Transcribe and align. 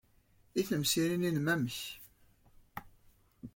I 0.59 0.61
temsirin-nnem, 0.67 1.45
amek? 1.53 1.79